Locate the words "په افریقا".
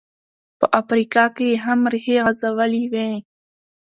0.59-1.25